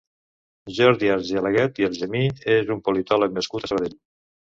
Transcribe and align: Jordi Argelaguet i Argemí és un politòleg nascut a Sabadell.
Jordi 0.77 1.11
Argelaguet 1.17 1.83
i 1.83 1.89
Argemí 1.91 2.25
és 2.57 2.75
un 2.79 2.83
politòleg 2.91 3.41
nascut 3.41 3.71
a 3.73 3.75
Sabadell. 3.75 3.99